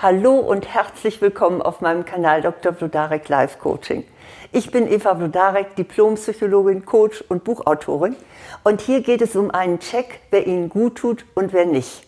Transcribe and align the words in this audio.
Hallo 0.00 0.36
und 0.36 0.72
herzlich 0.72 1.20
willkommen 1.20 1.60
auf 1.60 1.80
meinem 1.80 2.04
Kanal 2.04 2.40
Dr. 2.40 2.72
Vlodarek 2.72 3.28
Life 3.28 3.58
Coaching. 3.58 4.04
Ich 4.52 4.70
bin 4.70 4.86
Eva 4.86 5.16
Vlodarek, 5.16 5.74
Diplompsychologin, 5.74 6.86
Coach 6.86 7.24
und 7.28 7.42
Buchautorin. 7.42 8.14
Und 8.62 8.80
hier 8.80 9.00
geht 9.00 9.22
es 9.22 9.34
um 9.34 9.50
einen 9.50 9.80
Check, 9.80 10.20
wer 10.30 10.46
Ihnen 10.46 10.68
gut 10.68 10.98
tut 10.98 11.24
und 11.34 11.52
wer 11.52 11.66
nicht. 11.66 12.06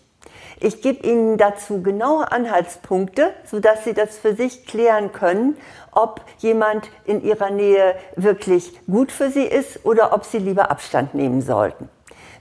Ich 0.60 0.82
gebe 0.82 1.04
Ihnen 1.04 1.36
dazu 1.36 1.82
genaue 1.82 2.30
Anhaltspunkte, 2.30 3.34
sodass 3.44 3.82
Sie 3.82 3.92
das 3.92 4.18
für 4.18 4.36
sich 4.36 4.66
klären 4.66 5.10
können, 5.10 5.56
ob 5.90 6.20
jemand 6.38 6.88
in 7.06 7.24
Ihrer 7.24 7.50
Nähe 7.50 7.96
wirklich 8.14 8.72
gut 8.86 9.10
für 9.10 9.30
Sie 9.30 9.42
ist 9.44 9.84
oder 9.84 10.12
ob 10.12 10.24
Sie 10.24 10.38
lieber 10.38 10.70
Abstand 10.70 11.14
nehmen 11.14 11.42
sollten. 11.42 11.88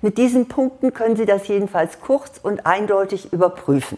Mit 0.03 0.19
diesen 0.19 0.47
Punkten 0.47 0.93
können 0.93 1.15
Sie 1.15 1.25
das 1.25 1.47
jedenfalls 1.47 2.01
kurz 2.01 2.37
und 2.37 2.67
eindeutig 2.67 3.33
überprüfen. 3.33 3.97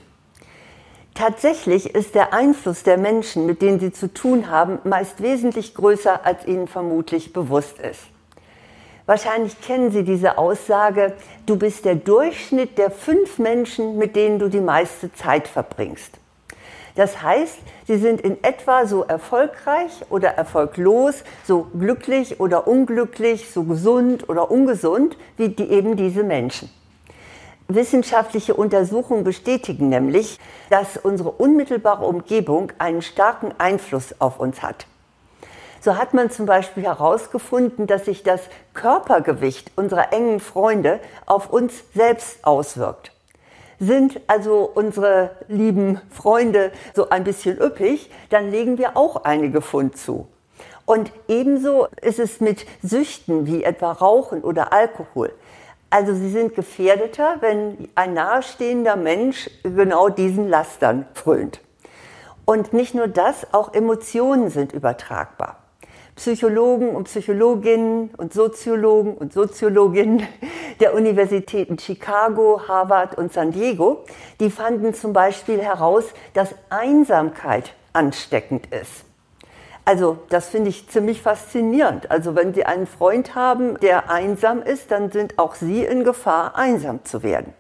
Tatsächlich 1.14 1.94
ist 1.94 2.16
der 2.16 2.34
Einfluss 2.34 2.84
der 2.84 2.98
Menschen, 2.98 3.46
mit 3.46 3.62
denen 3.62 3.80
sie 3.80 3.92
zu 3.92 4.14
tun 4.14 4.50
haben, 4.50 4.80
meist 4.84 5.22
wesentlich 5.22 5.76
größer, 5.76 6.26
als 6.26 6.48
ihnen 6.48 6.68
vermutlich 6.68 7.34
bewusst 7.34 7.80
ist. 7.80 8.02
Wahrscheinlich 9.06 9.60
kennen 9.60 9.92
Sie 9.92 10.04
diese 10.04 10.38
Aussage, 10.38 11.14
du 11.46 11.58
bist 11.58 11.84
der 11.86 11.96
Durchschnitt 11.96 12.78
der 12.78 12.92
fünf 12.92 13.40
Menschen, 13.40 13.98
mit 13.98 14.16
denen 14.16 14.40
du 14.40 14.48
die 14.48 14.62
meiste 14.62 15.14
Zeit 15.14 15.48
verbringst. 15.48 16.18
Das 16.96 17.22
heißt, 17.22 17.58
sie 17.88 17.98
sind 17.98 18.22
in 18.22 18.44
etwa 18.44 18.86
so 18.86 19.04
erfolgreich 19.04 19.92
oder 20.10 20.30
erfolglos, 20.30 21.24
so 21.46 21.68
glücklich 21.78 22.40
oder 22.40 22.68
unglücklich, 22.68 23.50
so 23.50 23.64
gesund 23.64 24.30
oder 24.30 24.52
ungesund 24.52 25.18
wie 25.38 25.50
die, 25.50 25.70
eben 25.70 25.96
diese 25.96 26.24
Menschen. 26.24 26.70
Wissenschaftliche 27.76 28.54
Untersuchungen 28.54 29.24
bestätigen 29.24 29.90
nämlich, 29.90 30.40
dass 30.70 30.98
unsere 30.98 31.32
unmittelbare 31.32 32.06
Umgebung 32.06 32.72
einen 32.78 33.02
starken 33.02 33.54
Einfluss 33.58 34.16
auf 34.20 34.40
uns 34.40 34.62
hat. 34.62 34.86
So 35.82 35.98
hat 35.98 36.14
man 36.14 36.30
zum 36.30 36.46
Beispiel 36.46 36.84
herausgefunden, 36.84 37.88
dass 37.88 38.06
sich 38.06 38.22
das 38.22 38.42
Körpergewicht 38.74 39.72
unserer 39.76 40.14
engen 40.14 40.40
Freunde 40.40 41.00
auf 41.26 41.52
uns 41.52 41.74
selbst 41.96 42.46
auswirkt. 42.46 43.12
Sind 43.80 44.22
also 44.28 44.70
unsere 44.76 45.32
lieben 45.48 46.00
Freunde 46.12 46.72
so 46.94 47.10
ein 47.10 47.24
bisschen 47.24 47.60
üppig, 47.60 48.12
dann 48.30 48.52
legen 48.52 48.78
wir 48.78 48.96
auch 48.96 49.24
einige 49.24 49.62
Pfund 49.62 49.98
zu. 49.98 50.28
Und 50.86 51.12
ebenso 51.28 51.88
ist 52.02 52.20
es 52.20 52.42
mit 52.42 52.66
Süchten 52.84 53.48
wie 53.48 53.64
etwa 53.64 53.92
Rauchen 53.92 54.44
oder 54.44 54.72
Alkohol. 54.74 55.34
Also 55.92 56.16
sie 56.16 56.30
sind 56.30 56.56
gefährdeter, 56.56 57.36
wenn 57.42 57.90
ein 57.96 58.14
nahestehender 58.14 58.96
Mensch 58.96 59.50
genau 59.62 60.08
diesen 60.08 60.48
Lastern 60.48 61.06
frönt. 61.14 61.60
Und 62.46 62.72
nicht 62.72 62.96
nur 62.96 63.10
das, 63.10 63.54
auch 63.54 63.74
Emotionen 63.74 64.50
sind 64.50 64.72
übertragbar. 64.72 65.58
Psychologen 66.16 66.96
und 66.96 67.06
Psychologinnen 67.06 68.12
und 68.16 68.32
Soziologen 68.32 69.16
und 69.16 69.34
Soziologinnen 69.34 70.26
der 70.80 70.96
Universitäten 70.96 71.78
Chicago, 71.78 72.62
Harvard 72.68 73.18
und 73.18 73.34
San 73.34 73.52
Diego, 73.52 74.06
die 74.40 74.50
fanden 74.50 74.94
zum 74.94 75.12
Beispiel 75.12 75.62
heraus, 75.62 76.06
dass 76.34 76.56
Einsamkeit 76.70 77.74
ansteckend 77.92 78.68
ist. 78.68 79.11
Also 79.92 80.20
das 80.30 80.48
finde 80.48 80.70
ich 80.70 80.88
ziemlich 80.88 81.22
faszinierend. 81.22 82.10
Also 82.10 82.34
wenn 82.34 82.54
Sie 82.54 82.66
einen 82.66 82.88
Freund 82.88 83.36
haben, 83.36 83.78
der 83.82 84.10
einsam 84.10 84.62
ist, 84.62 84.90
dann 84.90 85.12
sind 85.12 85.38
auch 85.38 85.54
Sie 85.54 85.84
in 85.84 86.06
Gefahr, 86.06 86.56
einsam 86.56 87.04
zu 87.04 87.24
werden. 87.24 87.54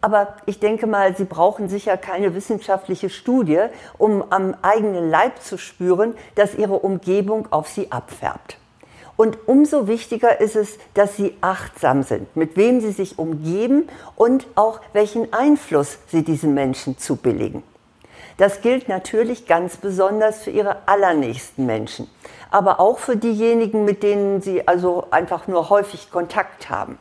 Aber 0.00 0.36
ich 0.46 0.58
denke 0.58 0.86
mal, 0.86 1.14
Sie 1.14 1.26
brauchen 1.26 1.68
sicher 1.68 1.98
keine 1.98 2.34
wissenschaftliche 2.34 3.10
Studie, 3.10 3.60
um 3.98 4.24
am 4.30 4.56
eigenen 4.62 5.10
Leib 5.10 5.42
zu 5.42 5.58
spüren, 5.58 6.14
dass 6.34 6.54
Ihre 6.54 6.78
Umgebung 6.78 7.46
auf 7.52 7.68
Sie 7.68 7.92
abfärbt. 7.92 8.56
Und 9.18 9.46
umso 9.46 9.86
wichtiger 9.86 10.40
ist 10.40 10.56
es, 10.56 10.78
dass 10.94 11.14
Sie 11.18 11.36
achtsam 11.42 12.04
sind, 12.04 12.34
mit 12.36 12.56
wem 12.56 12.80
Sie 12.80 12.92
sich 12.92 13.18
umgeben 13.18 13.90
und 14.16 14.46
auch 14.54 14.80
welchen 14.94 15.30
Einfluss 15.34 15.98
Sie 16.06 16.24
diesen 16.24 16.54
Menschen 16.54 16.96
zubilligen. 16.96 17.62
Das 18.36 18.60
gilt 18.62 18.88
natürlich 18.88 19.46
ganz 19.46 19.76
besonders 19.76 20.42
für 20.42 20.50
ihre 20.50 20.88
allernächsten 20.88 21.66
Menschen, 21.66 22.10
aber 22.50 22.80
auch 22.80 22.98
für 22.98 23.16
diejenigen, 23.16 23.84
mit 23.84 24.02
denen 24.02 24.40
sie 24.40 24.66
also 24.66 25.06
einfach 25.10 25.46
nur 25.46 25.70
häufig 25.70 26.10
Kontakt 26.10 26.68
haben. 26.68 26.98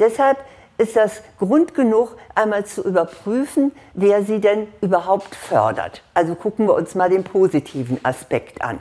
Deshalb 0.00 0.38
ist 0.76 0.96
das 0.96 1.22
Grund 1.38 1.74
genug, 1.74 2.16
einmal 2.34 2.66
zu 2.66 2.82
überprüfen, 2.82 3.72
wer 3.92 4.24
sie 4.24 4.40
denn 4.40 4.66
überhaupt 4.80 5.36
fördert. 5.36 6.02
Also 6.14 6.34
gucken 6.34 6.66
wir 6.66 6.74
uns 6.74 6.96
mal 6.96 7.08
den 7.08 7.22
positiven 7.22 8.00
Aspekt 8.04 8.62
an. 8.62 8.80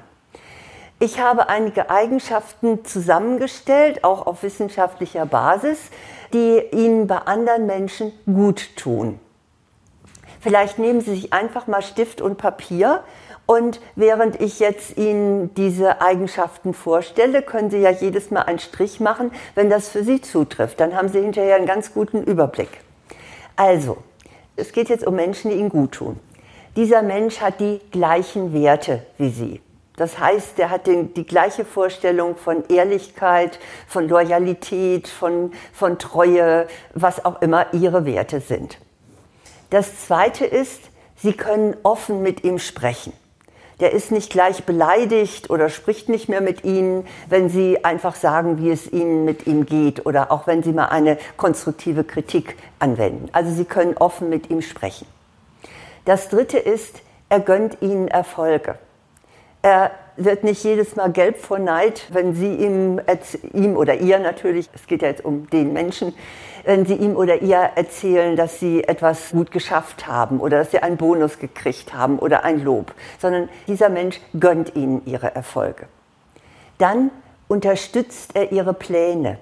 Ich 1.00 1.20
habe 1.20 1.50
einige 1.50 1.90
Eigenschaften 1.90 2.86
zusammengestellt, 2.86 4.04
auch 4.04 4.26
auf 4.26 4.42
wissenschaftlicher 4.42 5.26
Basis, 5.26 5.78
die 6.32 6.64
Ihnen 6.72 7.08
bei 7.08 7.18
anderen 7.18 7.66
Menschen 7.68 8.14
gut 8.26 8.76
tun. 8.78 9.20
Vielleicht 10.44 10.78
nehmen 10.78 11.00
Sie 11.00 11.12
sich 11.16 11.32
einfach 11.32 11.68
mal 11.68 11.82
Stift 11.82 12.20
und 12.20 12.38
Papier 12.38 13.02
und 13.46 13.80
während 13.96 14.42
ich 14.42 14.60
jetzt 14.60 14.98
Ihnen 14.98 15.54
diese 15.56 16.02
Eigenschaften 16.02 16.74
vorstelle, 16.74 17.42
können 17.42 17.70
Sie 17.70 17.78
ja 17.78 17.92
jedes 17.92 18.30
Mal 18.30 18.42
einen 18.42 18.60
Strich 18.60 19.00
machen, 19.00 19.32
wenn 19.56 19.70
das 19.70 19.88
für 19.88 20.04
Sie 20.04 20.20
zutrifft. 20.20 20.82
Dann 20.82 20.98
haben 20.98 21.08
Sie 21.08 21.22
hinterher 21.22 21.56
einen 21.56 21.66
ganz 21.66 21.94
guten 21.94 22.24
Überblick. 22.24 22.70
Also, 23.56 23.98
es 24.58 24.74
geht 24.74 24.90
jetzt 24.90 25.08
um 25.08 25.16
Menschen, 25.16 25.50
die 25.50 25.58
Ihnen 25.58 25.70
gut 25.70 25.94
tun. 25.94 26.20
Dieser 26.76 27.04
Mensch 27.04 27.40
hat 27.40 27.62
die 27.62 27.80
gleichen 27.92 28.54
Werte 28.54 29.06
wie 29.18 29.30
Sie. 29.30 29.62
Das 29.96 30.20
heißt, 30.20 30.60
er 30.60 30.72
hat 30.72 30.88
den, 30.88 31.14
die 31.14 31.26
gleiche 31.26 31.64
Vorstellung 31.64 32.36
von 32.36 32.66
Ehrlichkeit, 32.68 33.60
von 33.88 34.10
Loyalität, 34.10 35.08
von, 35.08 35.54
von 35.72 36.00
Treue, 36.00 36.68
was 36.96 37.24
auch 37.24 37.42
immer 37.42 37.74
Ihre 37.74 38.06
Werte 38.06 38.42
sind. 38.42 38.78
Das 39.74 40.06
Zweite 40.06 40.46
ist, 40.46 40.92
Sie 41.16 41.34
können 41.34 41.76
offen 41.82 42.22
mit 42.22 42.44
ihm 42.44 42.60
sprechen. 42.60 43.12
Der 43.80 43.92
ist 43.92 44.12
nicht 44.12 44.32
gleich 44.32 44.66
beleidigt 44.66 45.50
oder 45.50 45.68
spricht 45.68 46.10
nicht 46.10 46.30
mehr 46.30 46.42
mit 46.42 46.64
Ihnen, 46.64 47.08
wenn 47.28 47.50
Sie 47.50 47.84
einfach 47.84 48.14
sagen, 48.14 48.60
wie 48.60 48.70
es 48.70 48.86
Ihnen 48.94 49.26
mit 49.26 49.48
ihm 49.48 49.66
geht 49.66 50.06
oder 50.06 50.32
auch 50.32 50.46
wenn 50.46 50.62
Sie 50.62 50.74
mal 50.74 50.90
eine 50.90 51.18
konstruktive 51.38 52.04
Kritik 52.04 52.56
anwenden. 52.78 53.30
Also 53.32 53.52
Sie 53.52 53.66
können 53.66 53.98
offen 53.98 54.30
mit 54.30 54.52
ihm 54.52 54.62
sprechen. 54.62 55.08
Das 56.06 56.30
Dritte 56.30 56.60
ist, 56.60 57.02
er 57.30 57.40
gönnt 57.40 57.82
Ihnen 57.82 58.10
Erfolge. 58.10 58.78
Er 59.64 59.90
wird 60.18 60.44
nicht 60.44 60.64
jedes 60.64 60.96
Mal 60.96 61.12
gelb 61.12 61.38
vor 61.38 61.60
Neid, 61.60 62.08
wenn 62.12 62.34
Sie 62.34 62.56
ihm, 62.56 63.02
ihm 63.54 63.76
oder 63.78 63.96
ihr 63.96 64.20
natürlich, 64.20 64.70
es 64.74 64.88
geht 64.88 65.02
ja 65.02 65.10
jetzt 65.10 65.26
um 65.26 65.50
den 65.50 65.74
Menschen, 65.74 66.14
wenn 66.64 66.86
Sie 66.86 66.96
ihm 66.96 67.16
oder 67.16 67.42
ihr 67.42 67.72
erzählen, 67.76 68.36
dass 68.36 68.60
Sie 68.60 68.84
etwas 68.84 69.32
gut 69.32 69.52
geschafft 69.52 70.08
haben 70.08 70.40
oder 70.40 70.60
dass 70.60 70.72
Sie 70.72 70.80
einen 70.80 70.98
Bonus 70.98 71.40
gekriegt 71.40 71.94
haben 71.94 72.20
oder 72.20 72.44
ein 72.44 72.64
Lob, 72.64 72.94
sondern 73.20 73.50
dieser 73.68 73.90
Mensch 73.90 74.20
gönnt 74.40 74.76
Ihnen 74.76 75.02
Ihre 75.06 75.36
Erfolge. 75.36 75.88
Dann 76.78 77.12
unterstützt 77.48 78.32
er 78.36 78.52
Ihre 78.52 78.74
Pläne. 78.74 79.40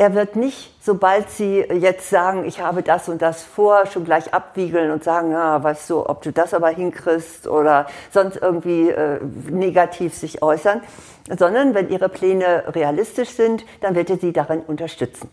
Er 0.00 0.14
wird 0.14 0.36
nicht, 0.36 0.72
sobald 0.80 1.28
Sie 1.28 1.58
jetzt 1.58 2.08
sagen, 2.08 2.44
ich 2.44 2.60
habe 2.60 2.84
das 2.84 3.08
und 3.08 3.20
das 3.20 3.42
vor, 3.42 3.84
schon 3.86 4.04
gleich 4.04 4.32
abwiegeln 4.32 4.92
und 4.92 5.02
sagen, 5.02 5.32
ja, 5.32 5.60
weißt 5.60 5.90
du, 5.90 6.08
ob 6.08 6.22
du 6.22 6.30
das 6.30 6.54
aber 6.54 6.68
hinkriegst 6.68 7.48
oder 7.48 7.86
sonst 8.12 8.36
irgendwie 8.36 8.90
äh, 8.90 9.18
negativ 9.50 10.14
sich 10.14 10.40
äußern, 10.40 10.82
sondern 11.36 11.74
wenn 11.74 11.90
Ihre 11.90 12.08
Pläne 12.08 12.62
realistisch 12.76 13.30
sind, 13.30 13.66
dann 13.80 13.96
wird 13.96 14.08
er 14.08 14.18
Sie 14.18 14.32
darin 14.32 14.60
unterstützen. 14.60 15.30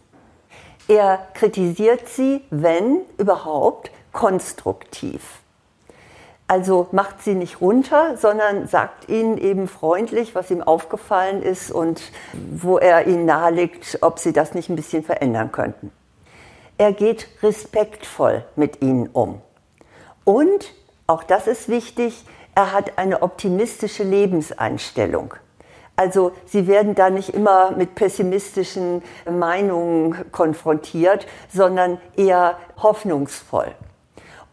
Er 0.87 1.19
kritisiert 1.35 2.09
Sie, 2.09 2.41
wenn 2.49 3.01
überhaupt, 3.19 3.91
konstruktiv. 4.13 5.21
Also 6.47 6.87
macht 6.91 7.23
sie 7.23 7.33
nicht 7.33 7.59
runter, 7.59 8.17
sondern 8.17 8.67
sagt 8.67 9.09
ihnen 9.09 9.37
eben 9.37 9.67
freundlich, 9.67 10.35
was 10.35 10.51
ihm 10.51 10.61
aufgefallen 10.61 11.41
ist 11.41 11.71
und 11.71 12.01
wo 12.33 12.77
er 12.77 13.07
ihnen 13.07 13.25
nahelegt, 13.25 13.97
ob 14.01 14.19
sie 14.19 14.31
das 14.31 14.53
nicht 14.53 14.69
ein 14.69 14.75
bisschen 14.75 15.03
verändern 15.03 15.51
könnten. 15.51 15.91
Er 16.77 16.91
geht 16.93 17.27
respektvoll 17.41 18.45
mit 18.55 18.81
ihnen 18.81 19.07
um. 19.07 19.41
Und, 20.23 20.73
auch 21.07 21.23
das 21.23 21.47
ist 21.47 21.67
wichtig, 21.67 22.25
er 22.53 22.73
hat 22.73 22.97
eine 22.97 23.21
optimistische 23.21 24.03
Lebenseinstellung. 24.03 25.33
Also 25.95 26.31
sie 26.45 26.67
werden 26.67 26.93
da 26.93 27.09
nicht 27.09 27.29
immer 27.29 27.71
mit 27.71 27.95
pessimistischen 27.95 29.01
Meinungen 29.29 30.31
konfrontiert, 30.31 31.25
sondern 31.51 31.99
eher 32.17 32.57
hoffnungsvoll. 32.81 33.73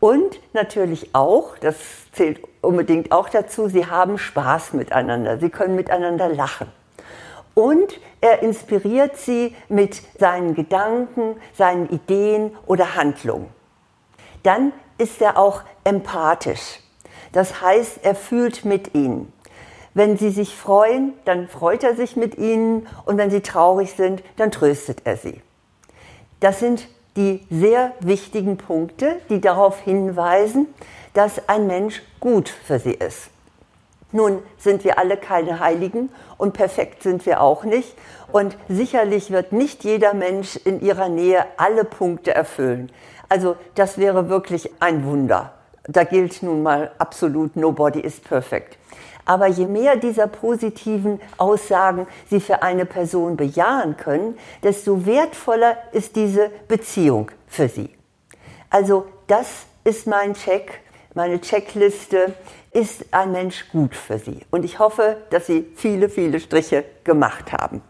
Und 0.02 0.40
natürlich 0.52 1.14
auch, 1.14 1.56
das 1.58 1.76
zählt 2.10 2.40
unbedingt 2.60 3.12
auch 3.12 3.28
dazu, 3.28 3.68
sie 3.68 3.86
haben 3.86 4.18
Spaß 4.18 4.72
miteinander, 4.72 5.38
sie 5.38 5.48
können 5.48 5.76
miteinander 5.76 6.28
lachen. 6.28 6.66
Und 7.54 8.00
er 8.20 8.42
inspiriert 8.42 9.16
sie 9.16 9.54
mit 9.68 10.02
seinen 10.18 10.56
Gedanken, 10.56 11.36
seinen 11.56 11.88
Ideen 11.88 12.50
oder 12.66 12.96
Handlungen. 12.96 13.46
Dann 14.42 14.72
ist 14.98 15.22
er 15.22 15.38
auch 15.38 15.62
empathisch. 15.84 16.80
Das 17.30 17.62
heißt, 17.62 18.00
er 18.02 18.16
fühlt 18.16 18.64
mit 18.64 18.96
ihnen. 18.96 19.32
Wenn 19.94 20.18
sie 20.18 20.30
sich 20.30 20.56
freuen, 20.56 21.12
dann 21.26 21.46
freut 21.46 21.84
er 21.84 21.94
sich 21.94 22.16
mit 22.16 22.38
ihnen 22.38 22.88
und 23.04 23.18
wenn 23.18 23.30
sie 23.30 23.40
traurig 23.40 23.92
sind, 23.92 24.24
dann 24.36 24.50
tröstet 24.50 25.02
er 25.04 25.16
sie. 25.16 25.40
Das 26.40 26.58
sind 26.58 26.88
die 27.16 27.46
sehr 27.50 27.92
wichtigen 28.00 28.56
Punkte, 28.56 29.16
die 29.28 29.40
darauf 29.40 29.80
hinweisen, 29.80 30.66
dass 31.14 31.48
ein 31.48 31.66
Mensch 31.66 32.02
gut 32.20 32.48
für 32.48 32.78
sie 32.78 32.94
ist. 32.94 33.28
Nun 34.12 34.42
sind 34.58 34.84
wir 34.84 34.98
alle 34.98 35.16
keine 35.16 35.60
Heiligen 35.60 36.10
und 36.36 36.52
perfekt 36.52 37.02
sind 37.02 37.24
wir 37.24 37.40
auch 37.40 37.64
nicht. 37.64 37.94
Und 38.30 38.56
sicherlich 38.68 39.30
wird 39.30 39.52
nicht 39.52 39.84
jeder 39.84 40.12
Mensch 40.12 40.56
in 40.56 40.80
ihrer 40.80 41.08
Nähe 41.08 41.44
alle 41.56 41.84
Punkte 41.84 42.34
erfüllen. 42.34 42.92
Also 43.28 43.56
das 43.74 43.96
wäre 43.96 44.28
wirklich 44.28 44.70
ein 44.80 45.06
Wunder. 45.06 45.54
Da 45.84 46.04
gilt 46.04 46.42
nun 46.42 46.62
mal 46.62 46.92
absolut, 46.98 47.56
nobody 47.56 48.00
is 48.00 48.20
perfect. 48.20 48.78
Aber 49.24 49.46
je 49.46 49.66
mehr 49.66 49.96
dieser 49.96 50.26
positiven 50.26 51.20
Aussagen 51.38 52.06
Sie 52.28 52.40
für 52.40 52.62
eine 52.62 52.86
Person 52.86 53.36
bejahen 53.36 53.96
können, 53.96 54.38
desto 54.62 55.06
wertvoller 55.06 55.76
ist 55.92 56.16
diese 56.16 56.50
Beziehung 56.68 57.30
für 57.46 57.68
Sie. 57.68 57.90
Also 58.70 59.06
das 59.26 59.66
ist 59.84 60.06
mein 60.06 60.34
Check, 60.34 60.80
meine 61.14 61.40
Checkliste. 61.40 62.34
Ist 62.72 63.04
ein 63.10 63.32
Mensch 63.32 63.68
gut 63.70 63.94
für 63.94 64.18
Sie? 64.18 64.40
Und 64.50 64.64
ich 64.64 64.78
hoffe, 64.78 65.18
dass 65.28 65.46
Sie 65.46 65.66
viele, 65.76 66.08
viele 66.08 66.40
Striche 66.40 66.84
gemacht 67.04 67.52
haben. 67.52 67.82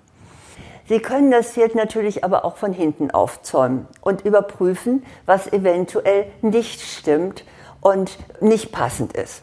Sie 0.88 0.98
können 0.98 1.30
das 1.30 1.52
Pferd 1.52 1.76
natürlich 1.76 2.24
aber 2.24 2.44
auch 2.44 2.56
von 2.56 2.72
hinten 2.72 3.12
aufzäumen 3.12 3.86
und 4.00 4.24
überprüfen, 4.24 5.06
was 5.24 5.50
eventuell 5.52 6.26
nicht 6.42 6.80
stimmt 6.80 7.44
und 7.82 8.16
nicht 8.40 8.72
passend 8.72 9.12
ist. 9.12 9.42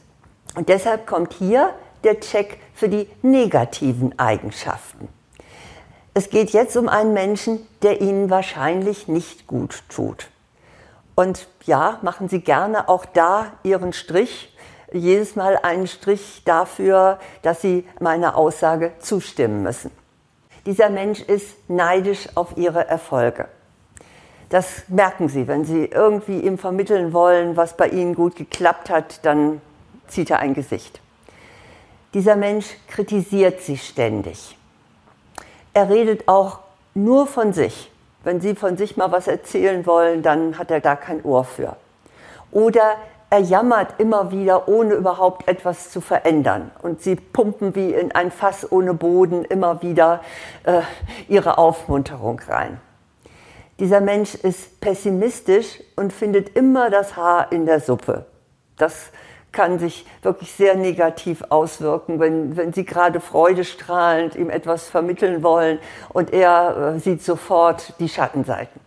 Und 0.56 0.70
deshalb 0.70 1.06
kommt 1.06 1.34
hier 1.34 1.76
der 2.04 2.20
Check 2.20 2.58
für 2.74 2.90
die 2.90 3.08
negativen 3.22 4.18
Eigenschaften. 4.18 5.10
Es 6.16 6.30
geht 6.32 6.50
jetzt 6.50 6.76
um 6.76 6.90
einen 6.90 7.14
Menschen, 7.14 7.68
der 7.84 8.02
Ihnen 8.02 8.32
wahrscheinlich 8.32 9.08
nicht 9.08 9.46
gut 9.46 9.84
tut. 9.90 10.28
Und 11.16 11.48
ja, 11.66 12.00
machen 12.02 12.30
Sie 12.30 12.42
gerne 12.42 12.90
auch 12.90 13.06
da 13.06 13.54
Ihren 13.64 13.94
Strich, 13.94 14.56
jedes 14.92 15.36
Mal 15.36 15.58
einen 15.58 15.86
Strich 15.86 16.42
dafür, 16.46 17.20
dass 17.42 17.62
Sie 17.62 17.86
meiner 18.00 18.36
Aussage 18.38 18.94
zustimmen 19.00 19.62
müssen. 19.62 19.92
Dieser 20.66 20.90
Mensch 20.90 21.22
ist 21.22 21.70
neidisch 21.70 22.30
auf 22.36 22.58
Ihre 22.58 22.88
Erfolge. 22.88 23.48
Das 24.50 24.84
merken 24.88 25.30
Sie, 25.30 25.48
wenn 25.48 25.64
Sie 25.64 25.86
irgendwie 25.86 26.40
ihm 26.40 26.58
vermitteln 26.58 27.14
wollen, 27.14 27.56
was 27.56 27.78
bei 27.78 27.88
Ihnen 27.88 28.16
gut 28.16 28.36
geklappt 28.36 28.90
hat, 28.90 29.24
dann 29.24 29.62
zieht 30.08 30.32
er 30.32 30.40
ein 30.40 30.56
Gesicht. 30.56 31.00
Dieser 32.16 32.36
Mensch 32.36 32.66
kritisiert 32.88 33.62
Sie 33.62 33.78
ständig. 33.78 34.58
Er 35.74 35.90
redet 35.90 36.28
auch 36.28 36.60
nur 36.96 37.28
von 37.28 37.54
sich. 37.54 37.92
Wenn 38.24 38.42
Sie 38.42 38.56
von 38.56 38.76
sich 38.76 38.98
mal 38.98 39.12
was 39.12 39.28
erzählen 39.28 39.86
wollen, 39.86 40.24
dann 40.24 40.58
hat 40.58 40.72
er 40.72 40.80
da 40.80 40.96
kein 40.96 41.24
Ohr 41.24 41.44
für. 41.44 41.76
Oder 42.52 42.98
er 43.30 43.40
jammert 43.40 44.00
immer 44.00 44.32
wieder, 44.32 44.68
ohne 44.68 44.96
überhaupt 44.96 45.48
etwas 45.48 45.92
zu 45.92 46.02
verändern. 46.02 46.72
Und 46.82 47.02
sie 47.02 47.16
pumpen 47.16 47.76
wie 47.76 47.94
in 47.94 48.12
ein 48.12 48.32
Fass 48.32 48.72
ohne 48.72 48.96
Boden 48.96 49.46
immer 49.46 49.84
wieder 49.84 50.22
äh, 50.64 50.82
ihre 51.28 51.60
Aufmunterung 51.60 52.42
rein. 52.48 52.82
Dieser 53.80 54.02
Mensch 54.02 54.36
ist 54.36 54.82
pessimistisch 54.82 55.82
und 55.96 56.12
findet 56.12 56.56
immer 56.58 56.90
das 56.90 57.16
Haar 57.16 57.52
in 57.54 57.66
der 57.66 57.80
Suppe. 57.80 58.26
Das 58.78 59.12
kann 59.54 59.80
sich 59.80 60.06
wirklich 60.22 60.52
sehr 60.52 60.76
negativ 60.76 61.44
auswirken, 61.48 62.20
wenn, 62.20 62.58
wenn 62.58 62.74
Sie 62.74 62.84
gerade 62.84 63.22
freudestrahlend 63.22 64.36
ihm 64.36 64.50
etwas 64.50 64.90
vermitteln 64.90 65.44
wollen 65.44 65.80
und 66.10 66.34
er 66.34 66.96
äh, 66.96 67.00
sieht 67.00 67.24
sofort 67.24 67.94
die 68.00 68.10
Schattenseiten. 68.10 68.82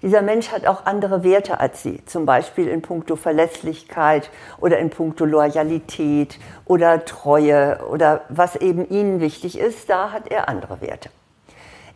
Dieser 0.00 0.22
Mensch 0.22 0.50
hat 0.50 0.66
auch 0.66 0.86
andere 0.86 1.22
Werte 1.22 1.60
als 1.60 1.82
Sie, 1.82 2.04
zum 2.06 2.24
Beispiel 2.24 2.68
in 2.68 2.80
puncto 2.80 3.16
Verlässlichkeit 3.16 4.30
oder 4.58 4.78
in 4.78 4.88
puncto 4.88 5.26
Loyalität 5.26 6.38
oder 6.64 7.04
Treue 7.04 7.80
oder 7.90 8.22
was 8.28 8.56
eben 8.56 8.88
Ihnen 8.88 9.20
wichtig 9.20 9.58
ist, 9.58 9.90
da 9.90 10.12
hat 10.12 10.30
er 10.30 10.48
andere 10.48 10.80
Werte. 10.80 11.10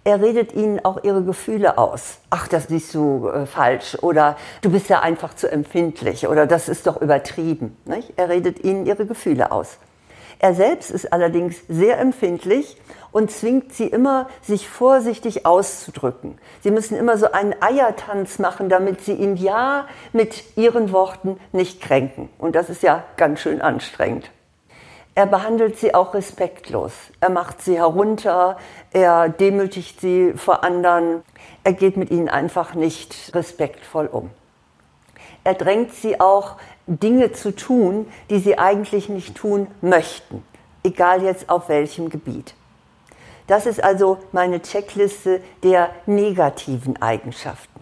Er 0.03 0.23
redet 0.23 0.55
ihnen 0.55 0.83
auch 0.83 1.05
ihre 1.05 1.23
Gefühle 1.23 1.77
aus. 1.77 2.19
Ach, 2.31 2.49
das 2.49 2.69
siehst 2.69 2.95
du 2.95 3.29
äh, 3.29 3.45
falsch 3.45 3.99
oder 4.01 4.37
du 4.63 4.71
bist 4.71 4.89
ja 4.89 5.01
einfach 5.01 5.35
zu 5.35 5.51
empfindlich 5.51 6.27
oder 6.27 6.47
das 6.47 6.71
ist 6.71 6.87
doch 6.87 7.03
übertrieben. 7.03 7.77
Nicht? 7.85 8.15
Er 8.17 8.31
redet 8.31 8.65
ihnen 8.65 8.87
ihre 8.87 9.05
Gefühle 9.05 9.53
aus. 9.53 9.77
Er 10.39 10.55
selbst 10.55 10.91
ist 10.91 11.13
allerdings 11.13 11.57
sehr 11.69 11.99
empfindlich 11.99 12.79
und 13.13 13.31
zwingt 13.31 13.75
sie 13.75 13.89
immer, 13.89 14.27
sich 14.41 14.71
vorsichtig 14.71 15.45
auszudrücken. 15.45 16.39
Sie 16.63 16.71
müssen 16.71 16.97
immer 16.97 17.19
so 17.19 17.31
einen 17.33 17.55
Eiertanz 17.61 18.39
machen, 18.39 18.71
damit 18.71 19.03
sie 19.03 19.13
ihn 19.13 19.37
ja 19.37 19.87
mit 20.15 20.57
ihren 20.57 20.93
Worten 20.93 21.39
nicht 21.53 21.83
kränken. 21.83 22.31
Und 22.39 22.55
das 22.55 22.71
ist 22.71 22.83
ja 22.83 23.05
ganz 23.19 23.41
schön 23.41 23.61
anstrengend. 23.61 24.31
Er 25.15 25.27
behandelt 25.27 25.79
sie 25.79 25.95
auch 25.95 26.15
respektlos. 26.15 26.93
Er 27.21 27.31
macht 27.31 27.63
sie 27.63 27.77
herunter, 27.77 28.57
er 28.93 29.29
demütigt 29.29 30.01
sie 30.01 30.33
vor 30.35 30.63
anderen, 30.63 31.23
er 31.65 31.73
geht 31.73 31.97
mit 31.97 32.11
ihnen 32.11 32.29
einfach 32.29 32.75
nicht 32.75 33.33
respektvoll 33.35 34.07
um. 34.07 34.31
Er 35.43 35.55
drängt 35.55 35.93
sie 35.95 36.21
auch, 36.21 36.57
Dinge 36.87 37.33
zu 37.33 37.55
tun, 37.55 38.11
die 38.31 38.41
sie 38.41 38.59
eigentlich 38.59 39.09
nicht 39.09 39.37
tun 39.37 39.69
möchten, 39.81 40.43
egal 40.83 41.23
jetzt 41.23 41.49
auf 41.49 41.69
welchem 41.69 42.09
Gebiet. 42.09 42.55
Das 43.47 43.67
ist 43.67 43.83
also 43.83 44.19
meine 44.33 44.63
Checkliste 44.63 45.41
der 45.63 45.91
negativen 46.07 47.01
Eigenschaften. 47.01 47.80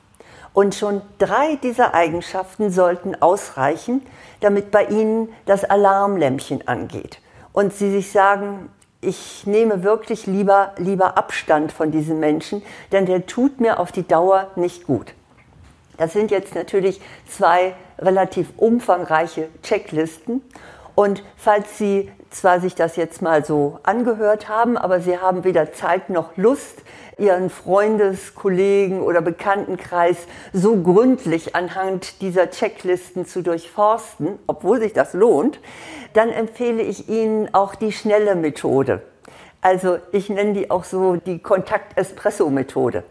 Und 0.53 0.75
schon 0.75 1.03
drei 1.19 1.57
dieser 1.57 1.95
Eigenschaften 1.95 2.71
sollten 2.71 3.15
ausreichen, 3.21 4.03
damit 4.41 4.71
bei 4.71 4.85
Ihnen 4.85 5.29
das 5.47 5.65
Alarmlämpchen 5.65 6.67
angeht 6.67 7.21
und 7.53 7.73
Sie 7.73 7.91
sich 7.91 8.13
sagen, 8.13 8.71
ich 9.01 9.47
nehme 9.47 9.85
wirklich 9.85 10.27
lieber, 10.27 10.73
lieber 10.77 11.17
Abstand 11.17 11.71
von 11.71 11.93
diesem 11.93 12.19
Menschen, 12.19 12.63
denn 12.91 13.07
der 13.07 13.27
tut 13.27 13.61
mir 13.61 13.79
auf 13.79 13.93
die 13.93 14.07
Dauer 14.07 14.51
nicht 14.57 14.87
gut. 14.87 15.15
Das 15.97 16.13
sind 16.13 16.31
jetzt 16.31 16.55
natürlich 16.55 17.01
zwei 17.29 17.75
relativ 17.99 18.49
umfangreiche 18.57 19.49
Checklisten. 19.63 20.43
Und 20.99 21.23
falls 21.37 21.79
Sie 21.79 22.11
zwar 22.31 22.59
sich 22.59 22.75
das 22.75 22.97
jetzt 22.97 23.23
mal 23.23 23.45
so 23.45 23.79
angehört 23.85 24.49
haben, 24.49 24.77
aber 24.77 24.99
Sie 24.99 25.17
haben 25.17 25.45
weder 25.45 25.73
Zeit 25.73 26.11
noch 26.11 26.37
Lust, 26.37 26.83
Ihren 27.19 27.51
Freundes-, 27.51 28.35
Kollegen- 28.35 29.01
oder 29.01 29.21
Bekanntenkreis 29.21 30.17
so 30.53 30.83
gründlich 30.83 31.55
anhand 31.55 32.21
dieser 32.21 32.51
Checklisten 32.51 33.27
zu 33.27 33.45
durchforsten, 33.45 34.41
obwohl 34.49 34.81
sich 34.81 34.93
das 34.93 35.13
lohnt, 35.15 35.61
dann 36.15 36.31
empfehle 36.31 36.83
ich 36.83 37.09
Ihnen 37.09 37.55
auch 37.55 37.77
die 37.77 37.93
schnelle 37.93 38.35
Methode. 38.35 39.03
Also 39.61 39.99
ich 40.11 40.29
nenne 40.29 40.55
die 40.55 40.69
auch 40.69 40.83
so 40.83 41.15
die 41.15 41.39
Kontakt-Espresso-Methode. 41.39 43.05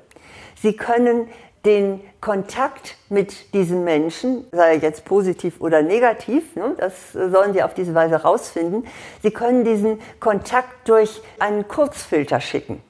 Sie 0.62 0.75
können 0.75 1.29
den 1.67 2.00
Kontakt 2.21 2.95
mit 3.09 3.53
diesem 3.53 3.83
Menschen, 3.83 4.45
sei 4.53 4.75
er 4.75 4.79
jetzt 4.79 5.03
positiv 5.03 5.59
oder 5.59 5.81
negativ, 5.81 6.55
ne, 6.55 6.74
das 6.77 7.12
sollen 7.12 7.51
Sie 7.53 7.62
auf 7.62 7.74
diese 7.74 7.93
Weise 7.93 8.15
rausfinden. 8.15 8.88
Sie 9.21 9.31
können 9.31 9.65
diesen 9.65 10.00
Kontakt 10.21 10.88
durch 10.88 11.21
einen 11.39 11.67
Kurzfilter 11.67 12.39
schicken. 12.39 12.81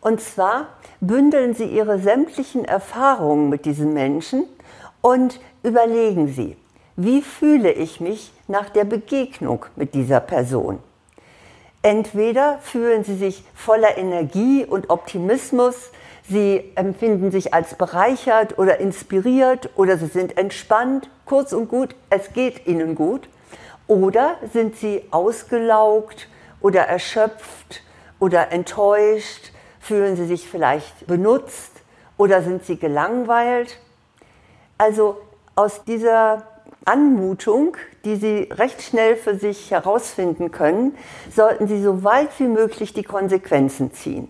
Und 0.00 0.20
zwar 0.20 0.68
bündeln 1.00 1.54
Sie 1.54 1.64
Ihre 1.64 1.98
sämtlichen 1.98 2.64
Erfahrungen 2.64 3.48
mit 3.48 3.64
diesem 3.64 3.92
Menschen 3.92 4.44
und 5.00 5.40
überlegen 5.64 6.28
Sie, 6.28 6.56
wie 6.94 7.22
fühle 7.22 7.72
ich 7.72 8.00
mich 8.00 8.32
nach 8.46 8.70
der 8.70 8.84
Begegnung 8.84 9.66
mit 9.74 9.94
dieser 9.94 10.20
Person? 10.20 10.78
Entweder 11.82 12.58
fühlen 12.62 13.02
Sie 13.02 13.16
sich 13.16 13.42
voller 13.54 13.98
Energie 13.98 14.64
und 14.64 14.90
Optimismus, 14.90 15.90
Sie 16.28 16.72
empfinden 16.76 17.30
sich 17.30 17.52
als 17.52 17.74
bereichert 17.74 18.58
oder 18.58 18.78
inspiriert 18.78 19.70
oder 19.76 19.98
Sie 19.98 20.06
sind 20.06 20.38
entspannt, 20.38 21.10
kurz 21.24 21.52
und 21.52 21.68
gut, 21.68 21.94
es 22.10 22.32
geht 22.32 22.66
Ihnen 22.66 22.94
gut. 22.94 23.28
Oder 23.88 24.36
sind 24.52 24.76
Sie 24.76 25.02
ausgelaugt 25.10 26.28
oder 26.60 26.82
erschöpft 26.82 27.82
oder 28.20 28.52
enttäuscht, 28.52 29.52
fühlen 29.80 30.16
Sie 30.16 30.26
sich 30.26 30.48
vielleicht 30.48 31.06
benutzt 31.06 31.72
oder 32.16 32.42
sind 32.42 32.64
Sie 32.64 32.78
gelangweilt. 32.78 33.78
Also 34.78 35.16
aus 35.56 35.84
dieser 35.84 36.46
Anmutung, 36.84 37.76
die 38.04 38.16
Sie 38.16 38.48
recht 38.50 38.80
schnell 38.82 39.16
für 39.16 39.36
sich 39.36 39.70
herausfinden 39.70 40.52
können, 40.52 40.96
sollten 41.34 41.66
Sie 41.66 41.82
so 41.82 42.04
weit 42.04 42.30
wie 42.38 42.46
möglich 42.46 42.92
die 42.92 43.02
Konsequenzen 43.02 43.92
ziehen. 43.92 44.28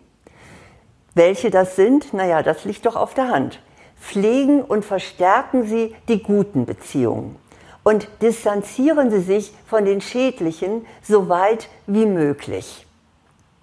Welche 1.14 1.50
das 1.50 1.76
sind? 1.76 2.14
Naja, 2.14 2.42
das 2.42 2.64
liegt 2.64 2.86
doch 2.86 2.96
auf 2.96 3.14
der 3.14 3.28
Hand. 3.28 3.60
Pflegen 4.00 4.62
und 4.62 4.84
verstärken 4.84 5.64
Sie 5.64 5.94
die 6.08 6.22
guten 6.22 6.66
Beziehungen. 6.66 7.36
und 7.84 8.06
distanzieren 8.20 9.10
Sie 9.10 9.20
sich 9.20 9.52
von 9.66 9.84
den 9.84 10.00
schädlichen 10.00 10.86
so 11.02 11.28
weit 11.28 11.68
wie 11.86 12.06
möglich. 12.06 12.86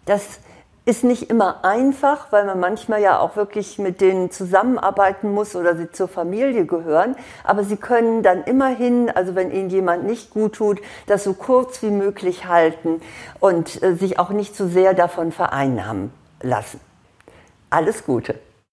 Das 0.05 0.39
ist 0.85 1.03
nicht 1.03 1.29
immer 1.29 1.63
einfach, 1.63 2.31
weil 2.31 2.45
man 2.45 2.59
manchmal 2.59 3.01
ja 3.01 3.19
auch 3.19 3.35
wirklich 3.35 3.77
mit 3.77 4.01
denen 4.01 4.31
zusammenarbeiten 4.31 5.31
muss 5.31 5.55
oder 5.55 5.75
sie 5.75 5.91
zur 5.91 6.07
Familie 6.07 6.65
gehören. 6.65 7.15
Aber 7.43 7.63
sie 7.63 7.77
können 7.77 8.23
dann 8.23 8.43
immerhin, 8.43 9.09
also 9.09 9.35
wenn 9.35 9.51
ihnen 9.51 9.69
jemand 9.69 10.05
nicht 10.05 10.31
gut 10.31 10.53
tut, 10.55 10.81
das 11.05 11.23
so 11.23 11.33
kurz 11.33 11.83
wie 11.83 11.91
möglich 11.91 12.45
halten 12.45 13.01
und 13.39 13.81
äh, 13.83 13.93
sich 13.93 14.17
auch 14.17 14.31
nicht 14.31 14.55
zu 14.55 14.65
so 14.65 14.73
sehr 14.73 14.95
davon 14.95 15.31
vereinnahmen 15.31 16.11
lassen. 16.41 16.88
Alles 17.69 18.03
Gute. 18.03 18.39